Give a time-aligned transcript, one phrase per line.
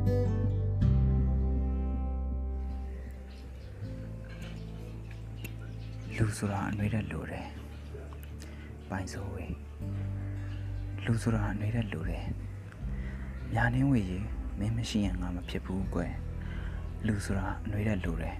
[0.00, 7.46] လူဆိုတာအနှွေးတဲ့လူတယ်
[8.88, 9.54] ပိုင်စိုးဝေး
[11.04, 12.24] လူဆိုတာအနှွေးတဲ့လူတယ်
[13.54, 14.18] ညာနှင်းဝေရေ
[14.58, 16.12] မင်းမရှိရင်ငါမဖြစ်ဘူးကွယ်
[17.06, 18.36] လူဆိုတာအနှွေးတဲ့လူတယ်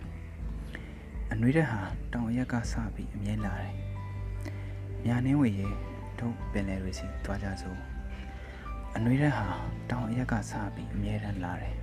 [1.33, 1.81] အနှွေးတဲ့ဟာ
[2.13, 3.75] တောင်အရက်ကစပြီးအမြဲလာတယ်
[5.07, 5.69] ညာနှင်းဝေရေ
[6.19, 7.90] တို့ပင်လယ်တွေစီသွားကြစို့
[8.97, 9.47] အနှွေးတဲ့ဟာ
[9.91, 11.77] တောင်အရက်ကစပြီးအမြဲတမ်းလာတယ်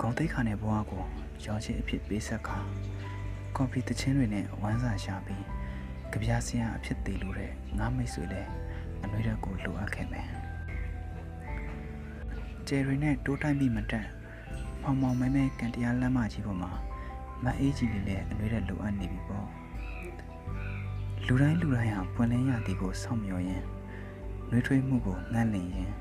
[0.00, 1.02] ဂုံတိတ်ခါနဲ့ဘွားကို
[1.44, 2.58] ရောင်းချစ်အဖြစ်ပေးဆက်ခါ
[3.56, 5.44] ကော်ဖီတချင်းတွေနဲ့ဝမ်းစာရှာပြီး
[6.12, 8.50] ကြပြားစရာအဖြစ်သေးလို့တဲ့ငါမိတ်ဆွေလည်း
[9.02, 10.28] အနှွေးရက်ကိုလိုအပ်ခဲ့မယ်။
[12.66, 14.06] ကျယ်ရီနဲ့တိုးတိုင်းပြီးမတက်
[14.82, 16.70] မောင်မောင်မဲမဲကန်တရားလမ်းမကြီးပေါ်မှာ
[17.44, 19.46] မအေးကြီးလေးလည်းအနှွေးရက်လိုအပ်နေပြီပေါ့။
[21.26, 23.64] လူတိုင်းလူတိုင်းဟာပွင့်လင်းရသည်ကိုစောင့်မျှော်ရင်
[24.50, 25.92] နှွေးထွေးမှုကိုငန့်လင့်ရင်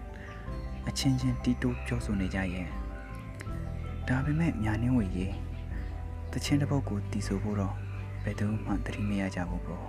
[0.88, 2.68] အချင်းချင်းတီးတိုးပြောဆိုနေကြရဲ့
[4.08, 5.34] ဒါပေမဲ့ညာနှင်းဝေရေး
[6.32, 7.76] တချင်းတစ်ပုတ်ကိုတီးဆိုဖို့တော့
[8.24, 9.86] ဘယ်သူမှသတိမရကြဘူးပေါ့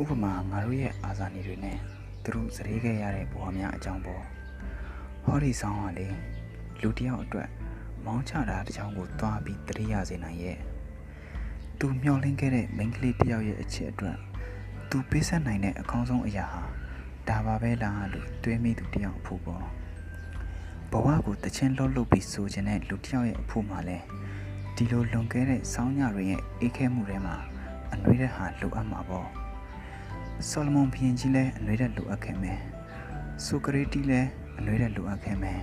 [0.00, 1.76] ဥပမာငါတို့ရဲ့အာဇာနည်တွေနဲ့
[2.24, 4.22] သူတို့စရေခဲ့ရတဲ့ဘဝများအကြောင်းပေါ့
[5.24, 6.06] ဟောဒီဆောင်ကလေ
[6.80, 7.48] လူတစ်ယောက်အတွက်
[8.04, 10.58] မောင်းချတာတစ်ချောင်းကိုတွားပြီးသတိရစေနိုင်ရဲ့
[11.78, 14.16] သူမျောလင်းခဲ့တဲ့မိန်းကလေးတစ်ယောက်ရဲ့အချစ်အတွက်
[14.94, 16.62] သူပေးဆက်နိုင်တဲ့အကောင်းဆုံးအရာဟာ
[17.28, 19.64] ဒါပါပဲလားလို့တွေးမိသူတစ်ယောက်အဖို့ပေါ့
[20.92, 23.98] ဘဝကိုတချင်းလှုပ်လှုပ်ပြီးဆိုခြင်းတဲ့လူတစ်ယောက်ရဲ့အဖို့မှာလဲ
[24.76, 27.36] ဒီလိုလွန်ကဲတဲ့စောင်းညတွေရဲ့အေးခဲမှုတွေမှာ
[27.92, 29.28] အနှွေးတဲ့ဟာလိုအပ်မှာပေါ့
[30.48, 32.58] ဆောလမွန်ဘုရင်ကြီးလည်းအနှွေးတဲ့လိုအပ်ခဲ့မယ်
[33.44, 35.58] ဆိုကရေတီလည်းအနှွေးတဲ့လိုအပ်ခဲ့မယ်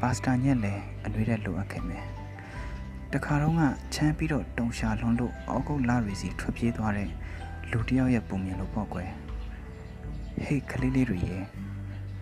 [0.00, 2.04] ပါစတာညက်လည်းအနှွေးတဲ့လိုအပ်ခဲ့မယ်
[3.12, 3.62] တခါတော့က
[3.94, 7.10] ချမ်းပြီးတော့တုံရှာလွန်လို့အောက်ကုတ်လာရီစီထွက်ပြေးသွားတဲ့
[7.76, 9.10] လူတစ်ယောက်ရဲ့ပုံမြင်လို့ပေါ့ကွယ်
[10.44, 11.44] ဟေးကလေးလေးတွေရဲ့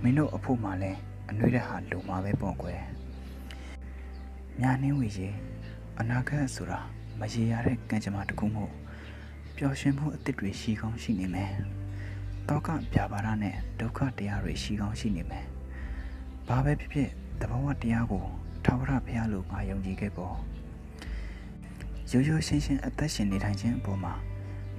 [0.03, 0.93] မင်းတို့အဖို့မှာလဲ
[1.31, 2.81] အနှွေးတဲ့ဟာလုံမှာပဲပေါ့ကွယ်
[4.61, 5.29] ညာနှင်းဝေရေ
[5.99, 6.79] အနာဂတ်ဆိုတာ
[7.21, 8.73] မရေရတဲ့ကံကြမ္မာတစ်ခုမို့
[9.57, 11.53] ပျော်ရွှင်မှုအသစ်တွေရှိကောင်းရှိနေမယ်
[12.49, 15.47] တောကပြာပါဒနဲ့ဒုက္ခတရားတွေရှိကောင်းရှိနေမယ်
[16.49, 17.11] ဘာပဲဖြစ်ဖြစ်
[17.41, 18.25] တဘာဝတရားကို
[18.65, 20.37] ထာဝရဘုရားလိုငါယုံကြည်ခဲ့ပေါ့
[22.11, 24.15] ရိုးရိုးရှင်းရှင်းအသက်ရှင်နေထိုင်ခြင်းအပေါ်မှာ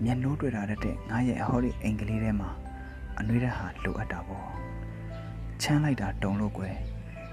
[0.04, 2.50] မျက်နှိုးတွေ့တာတဲ့ငါရဲ့အဟောဒီအင်္ဂလိပ်ထဲမှာ
[3.20, 4.48] အနှွေးတဲ့ဟာလိုအပ်တာပေါ့
[5.62, 6.76] ချမ်းလိုက်တာတုံလို့ကွယ်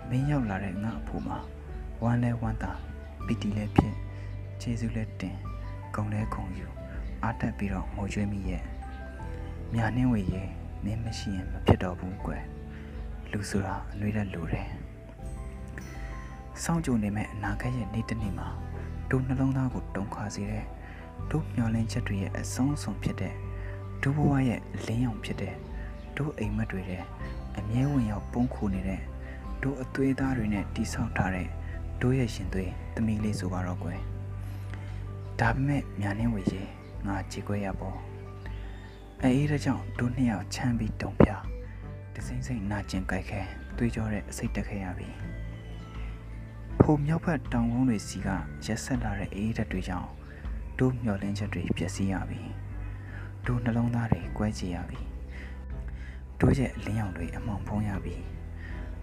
[0.09, 1.39] မင်းရောက်လာတဲ့ငါအဖို့မှာ
[2.03, 2.71] ဝမ်းလဲဝမ်းသာ
[3.27, 3.95] ပီတီလဲဖြစ်
[4.61, 5.37] ခြေစုလဲတင်
[5.95, 6.67] ဂုံလဲခုံယူ
[7.23, 8.63] အားတက်ပြီးတော့ငိုကြွေးမိရဲ့
[9.73, 10.49] မြာနှင်းဝေရဲ့
[10.85, 12.43] မင်းမရှိရင်မဖြစ်တော့ဘူးကွယ်
[13.31, 14.69] လူဆိုတာအနှွေးတဲ့လူတယ်
[16.63, 18.49] စောင့်ကြိုနေမဲ့အနာဂတ်ရဲ့နေ့တစ်နေ့မှာ
[19.11, 20.65] တို့နှလုံးသားကိုတုံခါစေတဲ့
[21.31, 23.35] တို့မျောလင်းချက်တွေရဲ့အဆုံးအစွန်ဖြစ်တဲ့
[24.03, 25.55] တို့ဘဝရဲ့လင်းရောင်ဖြစ်တဲ့
[26.17, 27.03] တို့အိမ်မက်တွေတဲ့
[27.59, 29.01] အမြဲဝင်ရောက်ပုံခုနေတဲ့
[29.63, 31.49] တို့အသွေးသားတွေနဲ့တိဆောက်ထားတဲ့
[32.03, 34.01] တို့ရဲ့ရှင်သွေးသမီးလေးဆိုပါတော့ကွယ်
[35.41, 36.63] ဒါပေမဲ့ညာနှင်းဝေရေ
[37.07, 37.97] ငါကြည်ခွဲရပေါ့
[39.23, 41.31] အဲအဲ့ဒါကြောင့်တို့နှစ်ယောက်ချမ်းပြီးတုံပြ
[42.15, 43.41] တစိမ့်စိမ့်နာကျင်ကြိုက်ခဲ
[43.77, 45.09] တွေးကြောတဲ့အစိတ်တက်ခဲ့ရပြီ
[46.81, 48.29] ဖိုမြောက်ဖက်တောင်ကုန်းတွေစီက
[48.67, 50.09] ရက်ဆက်လာတဲ့အေးဓာတ်တွေကြောင့်
[50.81, 52.41] တို့မျောလင်းချက်တွေပျက်စီးရပြီ
[53.47, 55.01] တို့နှလုံးသားတွေကွဲကြရပြီ
[56.41, 58.17] တို့ရဲ့အလင်းရောင်တွေအမောင်ဖုံးရပြီ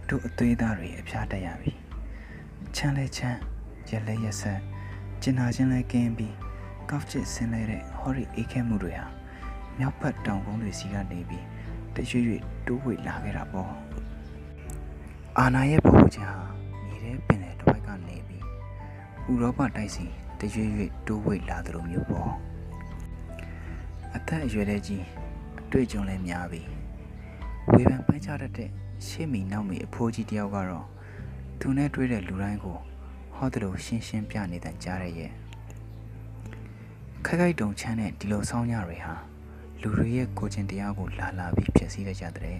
[0.09, 1.71] တို့အသွေးသားတွေအဖျားတက်ရပြီ
[2.75, 3.39] ချမ်းလဲချမ်း
[3.89, 4.59] ရက်လဲရက်ဆက်
[5.21, 6.35] ကျင်နာချင်းလဲကင်းပြီး
[6.89, 9.07] ကောက်ချစ်ဆင်းလဲတဲ့ဟော်ရီအေးခဲမှုတွေဟာ
[9.77, 11.45] မြောက်ဘက်တောင်ကုန်းတွေစီကနေပြီး
[11.95, 13.71] တရွေ့ရွေ့တိုးဝေလာခဲ့တာပေါ့
[15.39, 16.41] အာနာရဲ့ပုံချင်ဟာ
[16.87, 18.43] မြေထဲပင်လေတစ်ဝက်ကနေပြီး
[19.29, 20.07] ဥရောပတိုက်စီ
[20.39, 22.29] တရွေ့ရွေ့တိုးဝေလာသလိုမျိုးပေါ့
[24.15, 25.03] အသက်အရွယ်လေးကြီး
[25.61, 26.61] အတွေ့အကြုံလည်းများပြီ
[27.71, 28.69] ဝေဖန်ပိုင်းခြားတတ်တဲ့
[29.07, 30.85] ရှေ့မီနောက်မီအဖိုးကြီးတယောက်ကတော့
[31.59, 32.77] သူနဲ့တွေ့တဲ့လူတိုင်းကို
[33.35, 35.31] ဟောတယ်လို့ရှင်းရှင်းပြနေတဲ့ကြားရရဲ့
[37.25, 39.15] ခိုက်ခိုက်တုံချမ်းတဲ့ဒီလိုဆောင်းညတွေဟာ
[39.81, 42.57] လူတွေရဲ့ကိုယ်ကျင်တရားကိုလာလာပြီးဖြစ်စည်းရကြတဲ့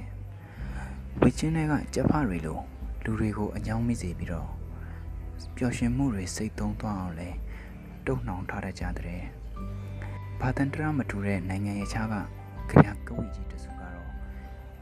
[1.22, 2.60] ဝေချင်းတွေကကြက်ဖတွေလို
[3.04, 4.50] လူတွေကိုအညောင်းမိစေပြီးတော့
[5.56, 7.30] ပျော်ရွှင်မှုတွေစိတ်သုံးသွားအောင်လဲ
[8.07, 9.23] တုံ့နှောင်ထားတတ်ကြတဲ့
[10.41, 12.15] ဘာတန်တရမတူတဲ့နိုင်ငံရဲ့ခြားက
[12.71, 14.07] ခရကဝီကြီးတစုကတော့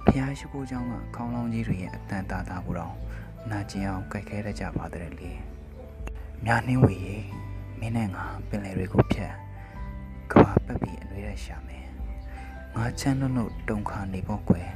[0.07, 2.95] ဖျားရှိခိုးเจ้าကခေါင်းလောင်းကြီးတွေရဲ့အတန်တာတာကိုတော့
[3.51, 5.31] နာကျင်အောင်ကြိုက်ခဲတတ်ကြပါတဲ့လေ
[6.45, 7.17] မြာနှင်းဝေရေ
[7.79, 9.33] မင်းနဲ့ငါပင်လယ်တွေကိုဖြတ်
[10.33, 11.87] ကဘာပတ်ပြီးအနှွေးရရှာမယ်
[12.75, 14.69] ငါချမ်းလွတ်လို့တုံခါနေပေါ့ကွယ်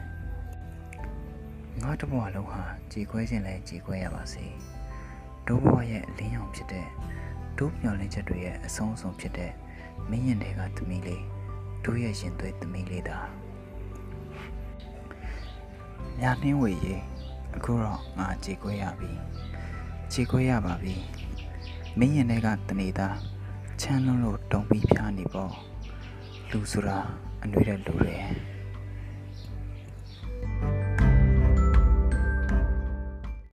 [1.82, 2.62] ငါတဘွားလုံးဟာ
[2.92, 4.46] ကြည်ခွဲခြင်းလဲကြည်ခွဲရပါစေ
[5.46, 6.86] ဒိုးဘွားရဲ့အလင်းရောင်ဖြစ်တဲ့
[7.59, 9.51] တို့မျှော်လင့်ချက်တွေရဲ့အဆုံးအစွန်ဖြစ်တဲ့
[10.09, 11.23] မင်းရင်တွေကသမီးလေး
[11.83, 13.17] တို့ရဲ့ရင်သွေးသမီးလေးသာ။
[16.21, 16.95] ညာနှင်းဝေရေ
[17.55, 19.11] အခုတော့ငါကြေခွဲရပြီ။
[20.13, 20.95] ကြေခွဲရပါပြီ။
[21.99, 23.15] မင်းရင်တွေကတနေသား
[23.81, 25.53] ချမ်းလွန်းလို့တုံပြီးဖျားနေပေါ့။
[26.49, 26.97] လူဆိုတာ
[27.43, 28.15] အနှွေးတဲ့လူတွေ။